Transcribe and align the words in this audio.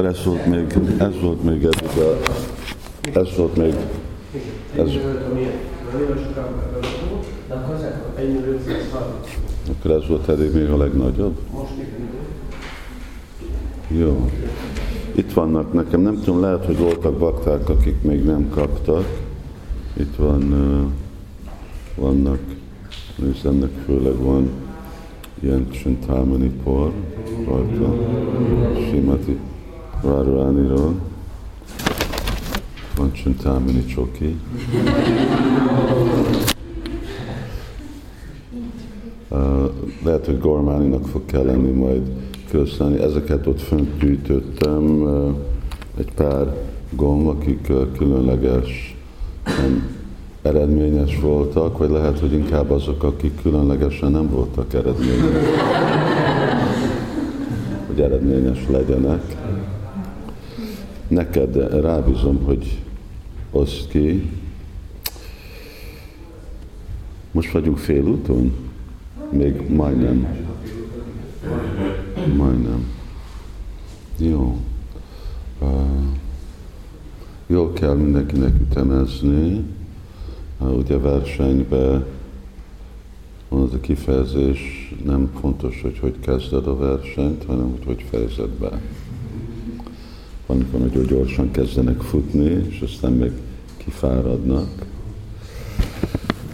akkor 0.00 0.12
ez 0.12 0.24
volt 0.24 0.46
még, 0.46 0.78
ez 0.98 1.20
volt 1.20 1.42
még 1.42 1.64
eddig 1.64 1.98
a, 1.98 2.16
ez 3.18 3.36
volt 3.36 3.56
még, 3.56 3.74
ez, 4.76 4.90
akkor 9.70 9.90
ez 9.90 10.08
volt 10.08 10.28
eddig 10.28 10.54
még 10.54 10.70
a 10.70 10.76
legnagyobb? 10.76 11.38
Jó. 13.88 14.30
Itt 15.14 15.32
vannak 15.32 15.72
nekem, 15.72 16.00
nem 16.00 16.18
tudom, 16.24 16.40
lehet, 16.40 16.64
hogy 16.64 16.78
voltak 16.78 17.18
bakták, 17.18 17.68
akik 17.68 18.02
még 18.02 18.24
nem 18.24 18.48
kaptak. 18.48 19.04
Itt 19.96 20.16
van, 20.16 20.54
vannak, 21.94 22.40
ennek 23.44 23.70
főleg 23.84 24.16
van 24.16 24.50
ilyen 25.40 25.70
csintámani 25.70 26.50
por 26.62 26.92
rajta, 27.46 27.94
Simati 28.90 29.38
Radharaniról. 30.02 30.94
Van 32.96 33.12
csintámani 33.12 33.84
csoki. 33.84 34.36
Uh, 39.28 39.70
lehet, 40.04 40.26
hogy 40.26 40.40
Gormáninak 40.40 41.06
fog 41.06 41.24
kelleni 41.26 41.70
majd 41.70 42.02
köszönni. 42.50 42.98
Ezeket 42.98 43.46
ott 43.46 43.60
fönt 43.60 43.98
gyűjtöttem, 43.98 45.06
egy 45.98 46.12
pár 46.14 46.56
gomb, 46.90 47.26
akik 47.26 47.72
különleges 47.96 48.96
eredményes 50.42 51.20
voltak, 51.20 51.78
vagy 51.78 51.90
lehet, 51.90 52.18
hogy 52.18 52.32
inkább 52.32 52.70
azok, 52.70 53.02
akik 53.02 53.42
különlegesen 53.42 54.10
nem 54.10 54.30
voltak 54.30 54.74
eredményes, 54.74 55.44
hogy 57.86 58.00
eredményes 58.00 58.66
legyenek. 58.68 59.36
Neked 61.10 61.80
rábízom, 61.80 62.42
hogy 62.44 62.82
oszd 63.50 63.88
ki. 63.88 64.30
Most 67.32 67.50
vagyunk 67.50 67.78
félúton? 67.78 68.52
Még 69.30 69.68
majdnem. 69.68 70.46
Majdnem. 72.36 72.86
Jó. 74.18 74.58
Uh, 75.60 75.68
jól 77.46 77.72
kell 77.72 77.94
mindenkinek 77.94 78.54
ütemezni. 78.60 79.64
Ugye 80.58 80.98
versenyben 80.98 82.04
van 83.48 83.62
az 83.62 83.72
a 83.72 83.80
kifejezés, 83.80 84.94
nem 85.04 85.30
fontos, 85.40 85.80
hogy 85.82 85.98
hogy 85.98 86.20
kezded 86.20 86.66
a 86.66 86.76
versenyt, 86.76 87.44
hanem 87.44 87.70
hogy 87.70 87.84
hogy 87.84 88.04
fejezed 88.10 88.50
be. 88.50 88.80
Van, 90.50 90.66
van, 90.70 90.90
hogy 90.90 91.06
gyorsan 91.06 91.50
kezdenek 91.50 92.00
futni, 92.00 92.66
és 92.68 92.80
aztán 92.80 93.12
meg 93.12 93.32
kifáradnak. 93.76 94.86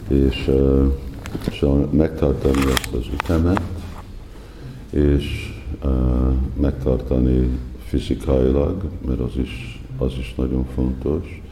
És, 0.08 0.50
és 1.50 1.64
megtartani 1.90 2.58
ezt 2.58 2.92
az 2.92 3.06
ütemet, 3.14 3.62
és 4.90 5.54
megtartani 6.60 7.48
fizikailag, 7.84 8.82
mert 9.06 9.20
az 9.20 9.36
is, 9.36 9.82
az 9.98 10.12
is 10.18 10.34
nagyon 10.34 10.66
fontos, 10.74 11.42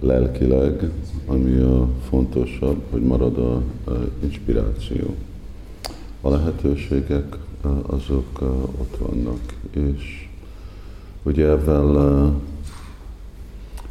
lelkileg, 0.00 0.90
ami 1.26 1.56
a 1.56 1.88
fontosabb, 2.08 2.82
hogy 2.90 3.02
marad 3.02 3.38
a, 3.38 3.54
a 3.90 4.08
inspiráció. 4.22 5.14
A 6.20 6.28
lehetőségek 6.28 7.36
azok 7.86 8.40
ott 8.78 8.96
vannak, 8.98 9.40
és 9.70 10.28
ugye 11.24 11.48
ebben 11.48 11.92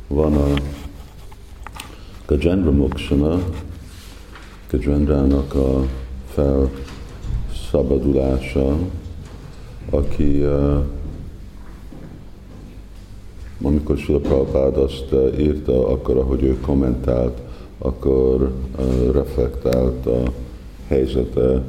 van 0.07 0.33
a 0.33 0.47
Gajendra 2.25 2.71
Mokshana, 2.71 3.39
Gajendrának 4.71 5.55
a 5.55 5.85
felszabadulása, 6.33 8.77
aki 9.89 10.43
uh, 10.43 10.83
amikor 13.61 13.97
Sula 13.97 14.19
Prabhupád 14.19 14.77
azt 14.77 15.11
eh, 15.11 15.39
írta, 15.39 15.87
akkor 15.87 16.17
ahogy 16.17 16.43
ő 16.43 16.59
kommentált, 16.59 17.41
akkor 17.77 18.53
reflektált 19.11 20.05
a 20.05 20.23
helyzete, 20.87 21.63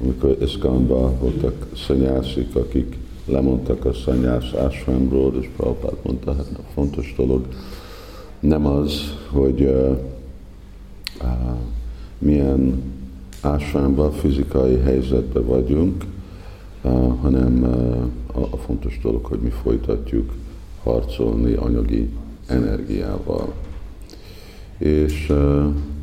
amikor 0.00 0.36
Iszkánban 0.42 1.18
voltak 1.18 1.66
szanyászik, 1.86 2.56
akik 2.56 2.96
lemondtak 3.26 3.84
a 3.84 3.92
szanyász 3.92 4.52
ásványról, 4.52 5.34
és 5.40 5.48
Prabhupád 5.56 5.96
mondta, 6.02 6.34
hát 6.34 6.46
a 6.56 6.70
fontos 6.74 7.14
dolog 7.16 7.46
nem 8.40 8.66
az, 8.66 9.14
hogy 9.30 9.60
uh, 9.60 9.96
uh, 11.22 11.56
milyen 12.18 12.82
ásványban, 13.40 14.12
fizikai 14.12 14.76
helyzetben 14.76 15.46
vagyunk, 15.46 16.04
uh, 16.82 17.20
hanem 17.20 17.62
uh, 18.34 18.52
a, 18.52 18.56
fontos 18.56 18.98
dolog, 19.02 19.24
hogy 19.24 19.38
mi 19.38 19.50
folytatjuk 19.50 20.32
harcolni 20.82 21.52
anyagi 21.52 22.10
energiával. 22.46 23.52
És 24.78 25.32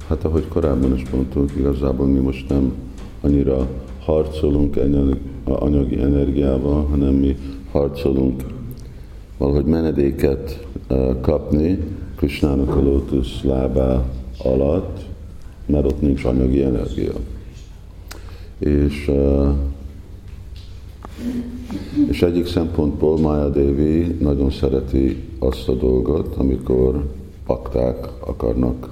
hát 0.07 0.23
ahogy 0.23 0.47
korábban 0.47 0.95
is 0.95 1.09
mondtunk, 1.09 1.51
igazából 1.57 2.07
mi 2.07 2.19
most 2.19 2.49
nem 2.49 2.73
annyira 3.21 3.67
harcolunk 4.07 4.77
anyagi 5.45 5.99
energiával, 5.99 6.85
hanem 6.85 7.13
mi 7.13 7.37
harcolunk 7.71 8.43
valahogy 9.37 9.65
menedéket 9.65 10.67
kapni 11.21 11.77
Krisnának 12.15 12.75
a 12.75 12.81
lótusz 12.81 13.41
lábá 13.41 14.03
alatt, 14.43 15.05
mert 15.65 15.85
ott 15.85 16.01
nincs 16.01 16.25
anyagi 16.25 16.63
energia. 16.63 17.13
És 18.59 19.11
és 22.09 22.21
egyik 22.21 22.45
szempontból 22.45 23.19
Maya 23.19 23.49
Devi 23.49 24.15
nagyon 24.19 24.51
szereti 24.51 25.23
azt 25.39 25.69
a 25.69 25.73
dolgot, 25.73 26.35
amikor 26.37 27.11
pakták 27.45 28.07
akarnak 28.19 28.89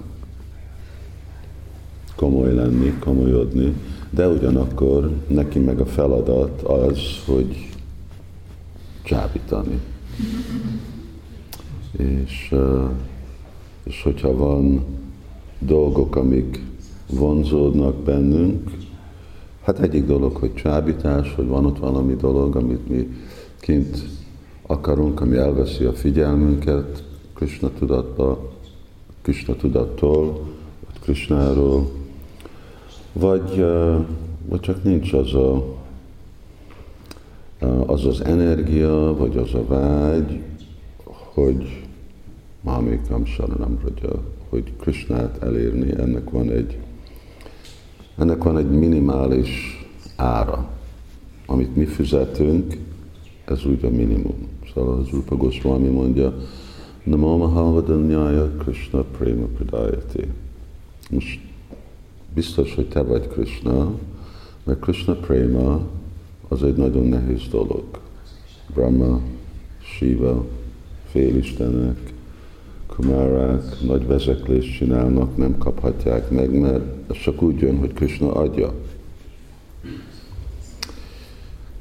komoly 2.16 2.53
lenni, 2.53 2.94
komolyodni, 3.00 3.74
de 4.16 4.28
ugyanakkor 4.28 5.12
neki 5.28 5.59
meg 5.59 5.80
a 5.80 5.86
feladat 5.86 6.62
az, 6.62 7.00
hogy 7.26 7.70
csábítani. 9.03 9.80
És, 11.98 12.56
és 13.84 14.03
hogyha 14.03 14.38
van 14.38 14.86
dolgok, 15.59 16.16
amik 16.16 16.62
vonzódnak 17.09 17.96
bennünk, 17.96 18.70
Hát 19.66 19.80
egyik 19.80 20.06
dolog, 20.06 20.36
hogy 20.36 20.53
csábítás, 20.53 21.34
hogy 21.36 21.47
van 21.47 21.66
ott 21.66 21.80
valami 21.80 22.16
dolog, 22.16 22.56
amit 22.56 22.90
mi 22.90 23.09
kint 23.59 24.03
akarunk, 24.62 25.22
ami 25.22 25.38
elveszi 25.38 25.84
a 25.84 25.94
figyelmünket 25.94 27.03
Krishna 27.34 27.70
tudatba, 27.80 28.52
Krishna 29.22 29.56
tudattól, 29.56 30.47
Krishnáról, 31.02 31.92
vagy, 33.20 33.66
vagy 34.46 34.59
csak 34.59 34.84
nincs 34.84 35.14
az 35.14 35.34
a, 35.34 35.64
az 37.86 38.06
az 38.06 38.22
energia, 38.22 39.16
vagy 39.18 39.38
az 39.38 39.53
a 39.53 39.66
vágy, 39.68 40.42
hogy 41.34 41.84
Mamikam 42.62 43.26
Saranam 43.26 43.80
hogy 44.50 44.74
Krishnát 44.80 45.44
elérni, 45.44 45.94
ennek 45.98 46.30
van 46.30 46.50
egy 46.50 46.78
ennek 48.18 48.44
van 48.44 48.58
egy 48.58 48.70
minimális 48.70 49.86
ára, 50.16 50.70
amit 51.46 51.76
mi 51.76 51.86
fizetünk, 51.86 52.78
ez 53.46 53.66
úgy 53.66 53.86
a 53.86 53.90
minimum. 53.90 54.47
Szóval 54.74 54.97
az 55.00 55.09
Rupa 55.09 55.36
Goswami 55.36 55.88
mondja, 55.88 56.38
Namo 57.03 57.38
Mahavadanyaya 57.38 58.52
Krishna 58.58 59.02
Prema 59.02 59.46
Pradayati. 59.46 60.28
Most 61.09 61.40
biztos, 62.35 62.76
hogy 62.76 62.87
te 62.87 63.02
vagy 63.02 63.28
Krishna, 63.28 63.91
mert 64.64 64.79
Krishna 64.79 65.14
Prema 65.14 65.87
az 66.47 66.64
egy 66.64 66.76
nagyon 66.76 67.05
nehéz 67.05 67.47
dolog. 67.52 67.84
Brahma, 68.73 69.20
Shiva, 69.82 70.46
félistenek, 71.09 72.14
kumárák 72.87 73.82
nagy 73.82 74.08
vezeklést 74.08 74.78
csinálnak, 74.78 75.37
nem 75.37 75.58
kaphatják 75.58 76.29
meg, 76.29 76.59
mert 76.59 76.84
ez 77.09 77.17
csak 77.17 77.41
úgy 77.41 77.59
jön, 77.59 77.78
hogy 77.78 77.93
Krishna 77.93 78.34
adja. 78.34 78.73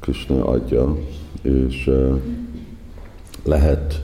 Krishna 0.01 0.47
adja, 0.47 0.97
és 1.43 1.87
uh, 1.87 2.21
lehet, 3.45 4.03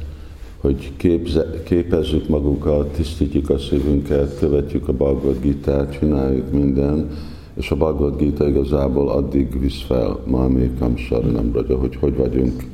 hogy 0.60 0.92
képze, 0.96 1.62
képezzük 1.64 2.28
magunkat, 2.28 2.92
tisztítjuk 2.92 3.50
a 3.50 3.58
szívünket, 3.58 4.38
követjük 4.38 4.88
a 4.88 4.92
Bhagavad 4.92 5.40
Gita-t, 5.40 5.98
csináljuk 5.98 6.52
minden, 6.52 7.10
és 7.54 7.70
a 7.70 7.76
Bhagavad 7.76 8.16
Gita 8.16 8.48
igazából 8.48 9.08
addig 9.08 9.60
visz 9.60 9.82
fel, 9.82 10.18
ma 10.26 10.48
még 10.48 10.70
Saranam 10.96 11.52
Raja, 11.52 11.78
hogy 11.78 11.96
hogy 11.96 12.16
vagyunk 12.16 12.64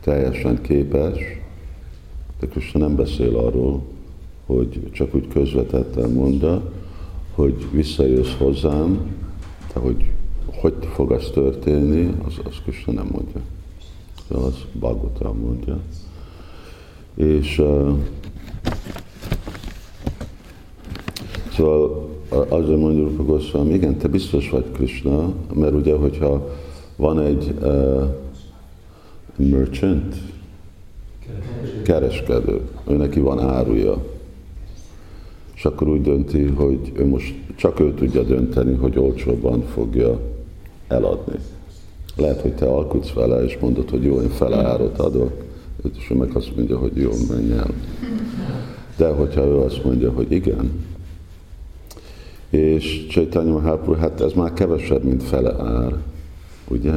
teljesen 0.00 0.60
képes, 0.60 1.18
de 2.40 2.46
Krishna 2.46 2.78
nem 2.78 2.96
beszél 2.96 3.36
arról, 3.36 3.82
hogy 4.46 4.90
csak 4.92 5.14
úgy 5.14 5.28
közvetetten 5.28 6.10
mondja, 6.10 6.72
hogy 7.34 7.66
visszajössz 7.72 8.36
hozzám, 8.38 9.14
de 9.74 9.80
hogy 9.80 10.10
hogy 10.46 10.74
fog 10.94 11.12
az 11.12 11.30
történni, 11.34 12.14
az, 12.26 12.34
az 12.44 12.54
Krishna 12.62 12.92
nem 12.92 13.08
mondja. 13.12 13.40
De 14.28 14.36
az 14.36 14.54
Bhagavatam 14.72 15.38
mondja. 15.38 15.80
És 17.16 17.58
uh, 17.58 17.98
szóval 21.52 22.08
azért 22.48 22.78
mondjuk 22.78 23.18
a 23.18 23.24
Goswami, 23.24 23.74
igen, 23.74 23.96
te 23.96 24.08
biztos 24.08 24.50
vagy 24.50 24.64
Krishna, 24.72 25.32
mert 25.54 25.74
ugye, 25.74 25.96
hogyha 25.96 26.48
van 26.96 27.20
egy 27.20 27.54
uh, 27.60 28.02
merchant, 29.36 30.14
kereskedő, 31.82 32.60
ő 32.88 32.96
neki 32.96 33.20
van 33.20 33.40
áruja, 33.40 34.04
és 35.54 35.64
akkor 35.64 35.88
úgy 35.88 36.02
dönti, 36.02 36.42
hogy 36.42 36.92
ő 36.94 37.06
most 37.06 37.34
csak 37.54 37.80
ő 37.80 37.94
tudja 37.94 38.22
dönteni, 38.22 38.74
hogy 38.74 38.98
olcsóbban 38.98 39.62
fogja 39.62 40.20
eladni. 40.88 41.38
Lehet, 42.16 42.40
hogy 42.40 42.54
te 42.54 42.66
alkudsz 42.66 43.12
vele, 43.12 43.44
és 43.44 43.58
mondod, 43.60 43.90
hogy 43.90 44.04
jó, 44.04 44.20
én 44.20 44.28
fele 44.28 44.56
árat 44.56 44.98
adok, 44.98 45.44
ő 46.10 46.14
meg 46.14 46.30
azt 46.34 46.56
mondja, 46.56 46.78
hogy 46.78 46.96
jó, 46.96 47.10
menj 47.28 47.52
el. 47.52 47.70
De 48.96 49.08
hogyha 49.08 49.44
ő 49.44 49.56
azt 49.56 49.84
mondja, 49.84 50.12
hogy 50.12 50.32
igen, 50.32 50.70
és 52.50 53.06
Csaitanya 53.06 53.52
Mahaprabhu, 53.52 53.92
hát 54.00 54.20
ez 54.20 54.32
már 54.32 54.52
kevesebb, 54.52 55.04
mint 55.04 55.22
fele 55.22 55.62
ár, 55.62 55.92
ugye? 56.68 56.94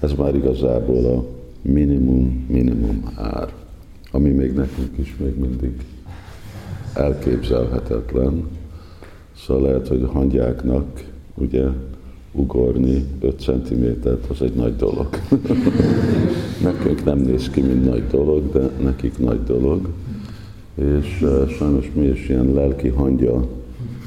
Ez 0.00 0.12
már 0.12 0.34
igazából 0.34 1.04
a 1.04 1.24
minimum, 1.62 2.46
minimum 2.48 3.12
ár, 3.14 3.52
ami 4.10 4.30
még 4.30 4.52
nekünk 4.52 4.98
is 4.98 5.16
még 5.18 5.38
mindig 5.38 5.70
elképzelhetetlen. 6.94 8.48
Szóval 9.36 9.62
lehet, 9.62 9.88
hogy 9.88 10.02
a 10.02 10.10
hangyáknak 10.10 11.04
ugye 11.34 11.64
ugorni 12.32 13.04
5 13.20 13.40
centimétert, 13.40 14.30
az 14.30 14.42
egy 14.42 14.54
nagy 14.54 14.76
dolog. 14.76 15.08
Nekünk 16.62 17.04
nem 17.04 17.18
néz 17.18 17.50
ki, 17.50 17.60
mint 17.60 17.84
nagy 17.84 18.06
dolog, 18.06 18.52
de 18.52 18.70
nekik 18.82 19.18
nagy 19.18 19.44
dolog. 19.44 19.88
És 20.74 21.20
uh, 21.22 21.48
sajnos 21.48 21.90
mi 21.94 22.06
is 22.06 22.28
ilyen 22.28 22.52
lelki 22.52 22.88
hangya 22.88 23.48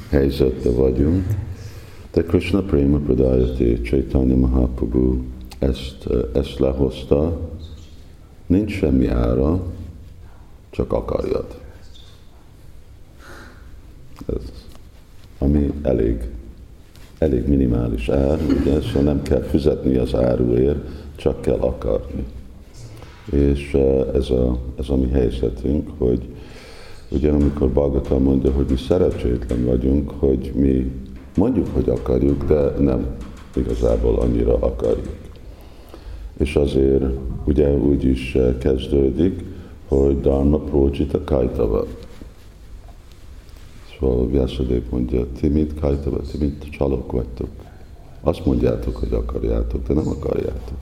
helyzetben 0.10 0.75
vagyunk. 0.75 1.25
De 2.12 2.24
Krishna 2.24 2.62
Prema 2.62 2.98
Pradayati 2.98 3.81
Chaitanya 3.81 4.36
Mahaprabhu 4.36 5.18
ezt, 5.60 6.06
uh, 6.08 6.30
ezt 6.34 6.60
lehozta, 6.60 7.40
nincs 8.46 8.72
semmi 8.72 9.08
ára, 9.08 9.64
csak 10.70 10.94
akarjad. 10.94 11.46
Ez, 14.25 14.52
ami 15.38 15.72
elég 15.81 16.32
elég 17.24 17.48
minimális 17.48 18.10
ár, 18.10 18.40
ugye, 18.62 18.81
szóval 18.81 19.04
nem 19.04 19.22
kell 19.22 19.42
fizetni 19.42 19.98
az 19.98 20.16
áruért, 20.16 20.78
csak 21.16 21.42
kell 21.42 21.60
akarni. 21.60 22.24
És 23.31 23.78
ez 24.14 24.30
a, 24.30 24.58
ez 24.80 24.90
a 24.90 24.96
mi 24.96 25.10
helyzetünk, 25.10 25.90
hogy 25.98 26.20
ugye 27.10 27.31
amikor 27.31 27.70
Bhagavatam 27.70 28.24
mondja, 28.24 28.52
hogy 28.52 28.66
mi 28.70 28.78
szerencsétlen 28.78 29.66
vagyunk, 29.66 30.12
hogy 30.18 30.52
mi 30.56 30.92
mondjuk, 31.36 31.68
hogy 31.74 31.90
akarjuk, 31.90 32.46
de 32.46 32.74
nem 32.80 33.06
igazából 33.56 34.20
annyira 34.20 34.58
akarjuk. 34.60 35.16
És 36.38 36.56
azért 36.56 37.04
ugye 37.46 37.72
úgy 37.72 38.04
is 38.04 38.38
kezdődik, 38.60 39.44
hogy 39.88 40.22
Dharma 40.22 40.58
Projita 40.58 41.24
Kaitava. 41.24 41.86
Szóval 44.03 44.27
Vyasadév 44.27 44.83
mondja, 44.89 45.25
ti 45.39 45.47
mint 45.47 45.79
kajtava, 45.79 46.21
ti 46.21 46.38
mint 46.38 46.69
csalók 46.69 47.11
vagytok. 47.11 47.50
Azt 48.21 48.45
mondjátok, 48.45 48.95
hogy 48.95 49.13
akarjátok, 49.13 49.88
de 49.88 49.94
nem 49.94 50.07
akarjátok. 50.07 50.77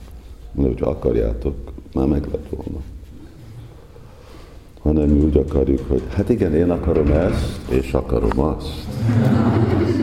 Mondja, 0.52 0.86
hogy 0.86 0.94
akarjátok, 0.96 1.54
már 1.94 2.06
meg 2.06 2.28
lett 2.32 2.48
volna. 2.50 2.80
Hanem 4.80 5.08
mi 5.08 5.24
úgy 5.24 5.36
akarjuk, 5.36 5.88
hogy 5.88 6.02
hát 6.08 6.28
igen, 6.28 6.54
én 6.54 6.70
akarom 6.70 7.10
ezt, 7.10 7.70
és 7.70 7.92
akarom 7.92 8.40
azt. 8.40 8.86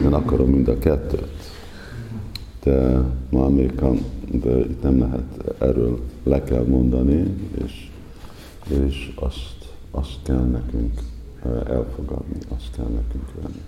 Én 0.03 0.13
akarom 0.13 0.49
mind 0.49 0.67
a 0.67 0.77
kettőt. 0.77 1.51
De 2.63 3.01
ma 3.29 3.49
még 3.49 3.71
de 4.31 4.59
itt 4.59 4.81
nem 4.81 4.99
lehet 4.99 5.55
erről 5.57 5.99
le 6.23 6.43
kell 6.43 6.63
mondani, 6.63 7.23
és, 7.65 7.89
és 8.67 9.11
azt, 9.15 9.55
azt 9.91 10.17
kell 10.23 10.45
nekünk 10.45 11.01
elfogadni, 11.67 12.37
azt 12.55 12.71
kell 12.75 12.85
nekünk 12.85 13.31
venni. 13.41 13.61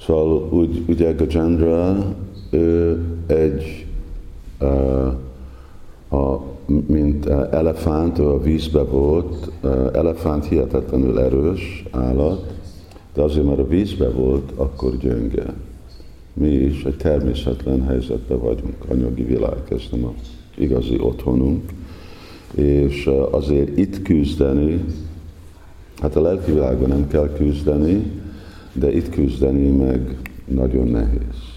Szóval 0.00 0.48
úgy, 0.50 0.84
ugye 0.88 1.12
Gajendra, 1.12 2.14
ő 2.50 3.00
egy, 3.26 3.86
a, 6.10 6.36
mint 6.86 7.26
elefánt, 7.50 8.18
ő 8.18 8.28
a 8.28 8.40
vízbe 8.40 8.82
volt, 8.82 9.50
elefánt 9.92 10.46
hihetetlenül 10.46 11.18
erős 11.20 11.84
állat, 11.90 12.54
de 13.14 13.22
azért, 13.22 13.46
mert 13.46 13.58
a 13.58 13.66
vízbe 13.66 14.08
volt, 14.08 14.52
akkor 14.56 14.96
gyönge. 14.96 15.54
Mi 16.32 16.48
is 16.48 16.84
egy 16.84 16.96
természetlen 16.96 17.82
helyzetben 17.82 18.38
vagyunk, 18.38 18.76
anyagi 18.88 19.22
világ, 19.22 19.58
ez 19.68 19.82
nem 19.90 20.04
az 20.04 20.28
igazi 20.54 20.98
otthonunk, 21.00 21.62
és 22.54 23.10
azért 23.30 23.78
itt 23.78 24.02
küzdeni, 24.02 24.84
Hát 26.00 26.16
a 26.16 26.20
lelki 26.20 26.52
világban 26.52 26.88
nem 26.88 27.08
kell 27.08 27.32
küzdeni, 27.32 28.10
de 28.72 28.92
itt 28.92 29.10
küzdeni 29.10 29.70
meg 29.70 30.16
nagyon 30.44 30.88
nehéz. 30.88 31.54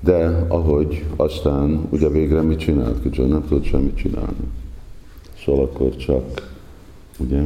De 0.00 0.44
ahogy 0.48 1.04
aztán 1.16 1.86
ugye 1.90 2.08
végre 2.08 2.42
mit 2.42 2.58
csinált 2.58 3.02
Kicsit 3.02 3.28
nem 3.28 3.44
tud 3.48 3.64
semmit 3.64 3.96
csinálni. 3.96 4.46
Szóval 5.44 5.64
akkor 5.64 5.96
csak, 5.96 6.54
ugye, 7.18 7.42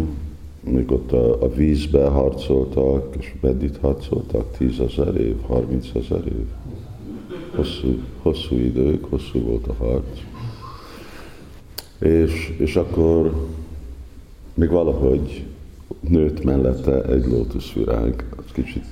még 0.61 0.93
ott 0.93 1.13
a, 1.13 1.43
a 1.43 1.53
vízbe 1.55 2.07
harcoltak, 2.07 3.17
és 3.19 3.33
Bedit 3.41 3.77
harcoltak 3.77 4.57
tízezer 4.57 5.17
év, 5.17 5.37
harmincezer 5.47 6.27
év. 6.27 6.47
Hosszú, 7.55 7.99
hosszú 8.23 8.57
idők, 8.57 9.05
hosszú 9.05 9.41
volt 9.41 9.67
a 9.67 9.75
harc. 9.79 10.19
És, 11.99 12.55
és 12.59 12.77
akkor 12.77 13.49
még 14.55 14.69
valahogy 14.69 15.45
nőtt 16.01 16.45
mellette 16.45 17.03
egy 17.03 17.27
lótuszvirág, 17.27 18.25
az 18.37 18.53
kicsit 18.53 18.85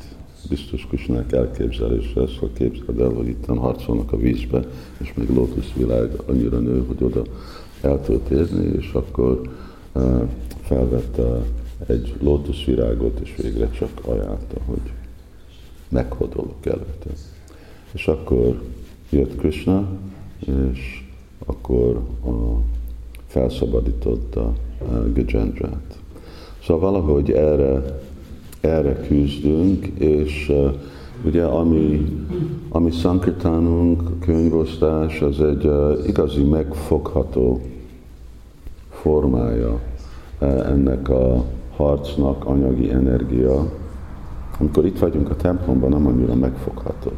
biztos 0.48 0.86
Kusnák 0.86 1.32
elképzelése, 1.32 2.26
szóval 2.26 2.50
képzeld 2.52 3.00
el, 3.00 3.08
hogy 3.08 3.28
itt 3.28 3.46
harcolnak 3.46 4.12
a 4.12 4.16
vízbe, 4.16 4.62
és 4.98 5.14
még 5.14 5.30
lótuszvirág 5.30 6.22
annyira 6.26 6.58
nő, 6.58 6.84
hogy 6.86 7.02
oda 7.02 7.22
el 7.80 8.00
tud 8.02 8.20
érni, 8.30 8.76
és 8.76 8.92
akkor 8.92 9.40
uh, 9.92 10.28
felvette 10.62 11.42
egy 11.86 12.14
lótuszvirágot, 12.20 13.20
és 13.20 13.34
végre 13.42 13.70
csak 13.70 13.90
ajánlta, 14.04 14.60
hogy 14.66 14.92
meghódolok 15.88 16.66
előtte. 16.66 17.10
És 17.92 18.06
akkor 18.06 18.62
jött 19.10 19.36
Krishna, 19.36 19.88
és 20.38 21.04
akkor 21.46 21.96
a, 22.24 22.30
felszabadította 23.26 24.54
uh, 24.80 25.12
Gajendrát. 25.12 25.98
Szóval 26.68 26.90
valahogy 26.90 27.30
erre, 27.30 28.00
erre 28.60 29.00
küzdünk, 29.06 29.86
és 29.86 30.48
uh, 30.48 30.72
ugye 31.24 31.44
ami, 31.44 32.06
ami 32.68 32.90
Sankirtánunk, 32.90 34.20
könyvosztás, 34.20 35.20
az 35.20 35.40
egy 35.40 35.64
uh, 35.64 35.98
igazi 36.06 36.42
megfogható 36.42 37.60
formája 38.90 39.80
uh, 40.40 40.68
ennek 40.68 41.08
a 41.08 41.44
harcnak, 41.76 42.44
anyagi 42.44 42.90
energia. 42.90 43.72
Amikor 44.58 44.86
itt 44.86 44.98
vagyunk 44.98 45.30
a 45.30 45.36
templomban, 45.36 45.90
nem 45.90 46.06
annyira 46.06 46.34
megfogható. 46.34 47.10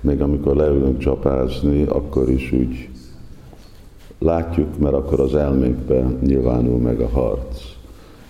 Még 0.00 0.20
amikor 0.20 0.56
leülünk 0.56 0.98
csapázni, 0.98 1.82
akkor 1.82 2.30
is 2.30 2.52
úgy 2.52 2.88
látjuk, 4.18 4.78
mert 4.78 4.94
akkor 4.94 5.20
az 5.20 5.34
elménkben 5.34 6.18
nyilvánul 6.22 6.78
meg 6.78 7.00
a 7.00 7.08
harc 7.08 7.67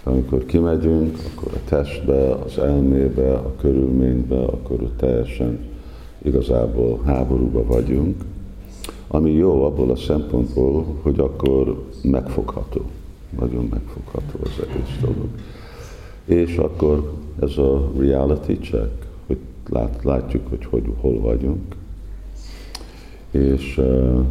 amikor 0.09 0.45
kimegyünk, 0.45 1.19
akkor 1.35 1.53
a 1.55 1.69
testbe, 1.69 2.35
az 2.35 2.59
elmébe, 2.59 3.35
a 3.35 3.55
körülménybe, 3.61 4.38
akkor 4.38 4.83
ott 4.83 4.97
teljesen 4.97 5.59
igazából 6.23 7.00
háborúba 7.05 7.65
vagyunk, 7.65 8.25
ami 9.09 9.31
jó 9.31 9.65
abból 9.65 9.91
a 9.91 9.97
szempontból, 9.97 10.85
hogy 11.03 11.21
akkor 11.21 11.85
megfogható, 12.03 12.81
nagyon 13.38 13.69
megfogható 13.71 14.38
az 14.43 14.67
egész 14.69 14.99
dolog. 15.00 15.29
És 16.25 16.57
akkor 16.57 17.12
ez 17.41 17.57
a 17.57 17.91
reality 17.99 18.59
check, 18.61 19.07
hogy 19.27 19.38
lát, 19.69 20.05
látjuk, 20.05 20.49
hogy, 20.49 20.65
hogy 20.65 20.85
hol 21.00 21.21
vagyunk, 21.21 21.75
és 23.31 23.79
uh, 23.79 24.25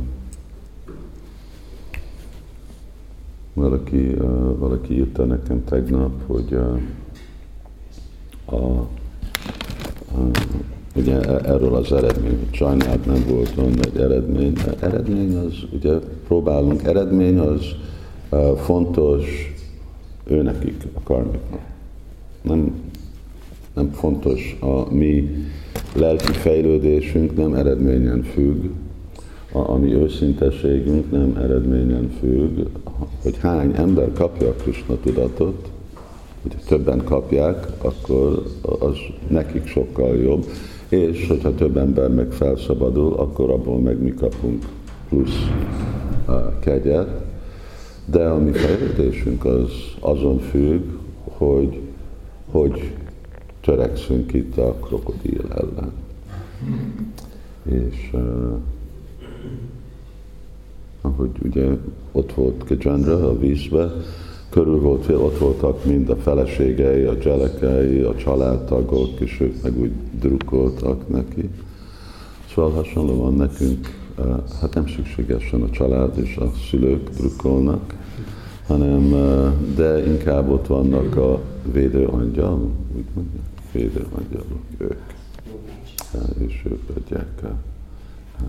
valaki, 3.57 4.15
valaki 4.57 4.93
írta 4.93 5.25
nekem 5.25 5.63
tegnap, 5.63 6.11
hogy 6.25 6.51
uh, 6.51 6.79
a, 8.45 8.87
uh, 10.15 10.29
ugye 10.95 11.21
erről 11.41 11.75
az 11.75 11.91
eredmény, 11.91 12.37
hogy 12.37 12.55
sajnálat 12.55 13.05
nem 13.05 13.23
volt 13.29 13.57
olyan 13.57 13.79
egy 13.81 13.97
eredmény. 13.97 14.53
Eredmény 14.79 15.35
az, 15.35 15.53
ugye 15.71 15.93
próbálunk, 16.27 16.83
eredmény 16.83 17.37
az 17.37 17.61
fontos 18.57 19.53
ő 20.23 20.41
nekik, 20.41 20.87
a 20.93 20.99
karmiknak. 21.03 21.59
Nem, 22.41 22.71
nem 23.73 23.91
fontos 23.91 24.57
a 24.59 24.93
mi 24.93 25.29
lelki 25.95 26.31
fejlődésünk, 26.31 27.35
nem 27.35 27.53
eredményen 27.53 28.23
függ, 28.23 28.65
a, 29.57 29.69
a 29.71 29.77
mi 29.77 29.93
őszintességünk 29.93 31.11
nem 31.11 31.37
eredményen 31.37 32.09
függ, 32.19 32.67
hogy 33.21 33.37
hány 33.37 33.73
ember 33.75 34.13
kapja 34.13 34.47
a 34.47 34.53
Krishna 34.53 34.95
tudatot, 34.99 35.69
hogyha 36.41 36.59
többen 36.67 37.03
kapják, 37.03 37.67
akkor 37.81 38.43
az 38.79 38.97
nekik 39.27 39.67
sokkal 39.67 40.15
jobb, 40.15 40.45
és 40.89 41.27
hogyha 41.27 41.55
több 41.55 41.77
ember 41.77 42.09
meg 42.09 42.31
felszabadul, 42.31 43.13
akkor 43.13 43.49
abból 43.49 43.79
meg 43.79 44.01
mi 44.01 44.13
kapunk 44.13 44.65
plusz 45.09 45.49
uh, 46.27 46.59
kegyet, 46.59 47.09
de 48.05 48.27
a 48.27 48.37
mi 48.37 48.51
fejlődésünk 48.51 49.45
az 49.45 49.71
azon 49.99 50.39
függ, 50.39 50.83
hogy, 51.23 51.81
hogy 52.51 52.93
törekszünk 53.61 54.33
itt 54.33 54.57
a 54.57 54.73
krokodil 54.73 55.45
ellen. 55.55 55.91
És 57.63 58.09
uh, 58.13 58.59
ahogy 61.17 61.31
ugye 61.43 61.67
ott 62.11 62.33
volt 62.33 62.63
Kajandra 62.67 63.29
a 63.29 63.39
vízbe, 63.39 63.91
körül 64.49 64.79
volt, 64.79 65.09
ott 65.09 65.37
voltak 65.37 65.85
mind 65.85 66.09
a 66.09 66.15
feleségei, 66.15 67.03
a 67.03 67.13
gyerekei, 67.13 68.01
a 68.01 68.15
családtagok, 68.15 69.19
és 69.19 69.39
ők 69.39 69.61
meg 69.63 69.79
úgy 69.79 69.91
drukkoltak 70.19 71.09
neki. 71.09 71.49
Szóval 72.53 72.71
hasonlóan 72.71 73.33
nekünk, 73.33 73.87
eh, 74.17 74.25
hát 74.61 74.73
nem 74.73 74.87
szükségesen 74.87 75.61
a 75.61 75.69
család 75.69 76.17
és 76.17 76.35
a 76.37 76.51
szülők 76.69 77.09
drukkolnak, 77.09 77.95
hanem, 78.67 79.13
eh, 79.13 79.51
de 79.75 80.05
inkább 80.07 80.49
ott 80.49 80.67
vannak 80.67 81.15
a 81.15 81.39
védőangyal, 81.71 82.69
úgy 82.95 83.05
mondja, 83.13 83.39
védőangyalok, 83.71 84.63
ők. 84.77 85.01
Eh, 86.13 86.47
és 86.47 86.63
ők 86.65 86.97
adják, 86.97 87.41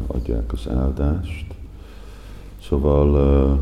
adják 0.07 0.53
az 0.53 0.69
áldást. 0.69 1.57
Szóval 2.69 3.59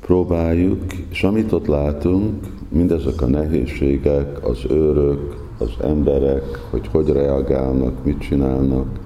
próbáljuk, 0.00 0.92
és 1.08 1.22
amit 1.22 1.52
ott 1.52 1.66
látunk, 1.66 2.46
mindezek 2.68 3.22
a 3.22 3.26
nehézségek, 3.26 4.48
az 4.48 4.64
őrök, 4.70 5.48
az 5.58 5.70
emberek, 5.82 6.44
hogy 6.70 6.86
hogy 6.86 7.08
reagálnak, 7.08 8.04
mit 8.04 8.20
csinálnak, 8.20 8.98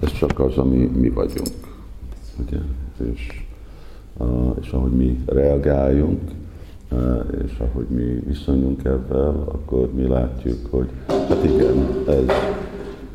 ez 0.00 0.12
csak 0.12 0.40
az, 0.40 0.56
ami 0.56 0.76
mi 0.76 1.10
vagyunk. 1.10 1.48
Ugye? 2.40 2.58
És, 3.12 3.42
és 4.60 4.70
ahogy 4.70 4.92
mi 4.92 5.22
reagáljunk, 5.26 6.20
és 7.44 7.58
ahogy 7.58 7.86
mi 7.88 8.20
viszonyunk 8.26 8.84
ebben, 8.84 9.34
akkor 9.34 9.92
mi 9.92 10.06
látjuk, 10.06 10.66
hogy 10.70 10.88
hát 11.06 11.44
igen, 11.44 12.04
ez, 12.08 12.26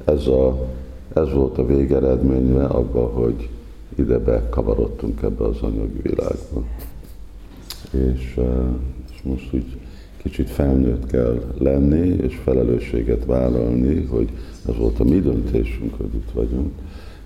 ez, 0.06 0.28
a, 0.28 0.68
ez 1.14 1.34
volt 1.34 1.58
a 1.58 1.66
végeredménye 1.66 2.66
abban, 2.66 3.12
hogy 3.12 3.50
ide 3.96 4.18
bekavarodtunk 4.18 5.22
ebbe 5.22 5.44
az 5.44 5.62
anyagi 5.62 6.00
világba. 6.02 6.64
És, 7.92 8.40
és 9.12 9.22
most 9.24 9.54
úgy 9.54 9.78
kicsit 10.18 10.50
felnőtt 10.50 11.06
kell 11.06 11.42
lenni, 11.58 12.08
és 12.08 12.36
felelősséget 12.36 13.26
vállalni, 13.26 14.06
hogy 14.06 14.30
ez 14.68 14.78
volt 14.78 15.00
a 15.00 15.04
mi 15.04 15.20
döntésünk, 15.20 15.94
hogy 15.98 16.14
itt 16.14 16.32
vagyunk, 16.34 16.72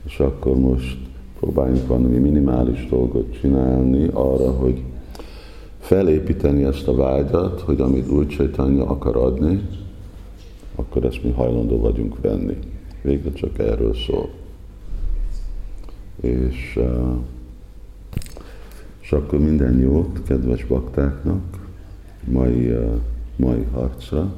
és 0.06 0.20
akkor 0.20 0.56
most 0.58 0.98
próbáljunk 1.40 1.88
valami 1.88 2.18
minimális 2.18 2.88
dolgot 2.90 3.40
csinálni 3.40 4.10
arra, 4.14 4.52
hogy 4.52 4.82
felépíteni 5.80 6.64
ezt 6.64 6.88
a 6.88 6.96
vágyat, 6.96 7.62
hogy 7.62 7.82
amit 7.82 8.12
Úr 8.12 8.28
Csaitanya 8.28 8.86
akar 8.86 9.16
adni, 9.16 9.62
akkor 10.76 11.06
ezt 11.06 11.24
mi 11.24 11.32
hajlandó 11.32 11.80
vagyunk 11.80 12.22
venni. 12.22 12.58
Végre 13.02 13.32
csak 13.32 13.60
erről 13.60 13.94
szól 13.94 14.30
és, 16.26 16.80
és 19.00 19.12
akkor 19.12 19.40
minden 19.40 19.80
jót 19.80 20.24
kedves 20.24 20.66
baktáknak, 20.66 21.68
mai, 22.24 22.74
mai 23.36 23.64
harcra, 23.72 24.34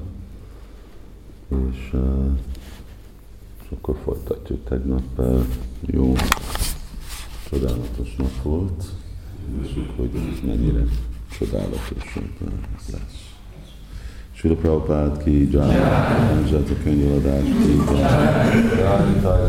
és, 1.47 1.95
és 3.63 3.67
akkor 3.69 3.95
folytatjuk. 4.03 4.63
Tegnap 4.63 5.21
jó, 5.85 6.13
csodálatos 7.49 8.15
nap 8.15 8.41
volt, 8.43 8.83
Nézzük, 9.55 9.89
hogy 9.95 10.09
mennyire 10.45 10.83
csodálatos 11.39 12.17
lesz. 12.91 13.36
Srila 14.47 14.61
Prabhupád 14.61 15.23
ki, 15.23 15.49
Jai, 15.51 15.75
Nemzeti 16.33 16.75
Könyveladás 16.83 17.43
ki, 17.43 17.75
Jai, 17.91 18.63
Jai, 18.79 19.21
Jai, 19.21 19.47